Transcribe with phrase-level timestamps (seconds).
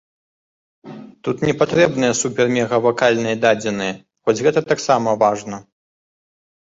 [1.25, 3.93] Тут не патрэбныя супермегавакальныя дадзеныя,
[4.23, 5.57] хоць гэта таксама важна.